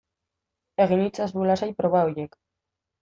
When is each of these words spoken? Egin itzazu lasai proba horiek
Egin 0.85 1.03
itzazu 1.09 1.45
lasai 1.49 1.69
proba 1.83 2.05
horiek 2.07 2.39